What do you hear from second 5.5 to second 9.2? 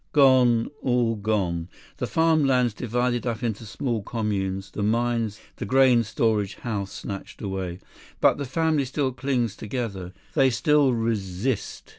the grain storage house snatched away. But the family still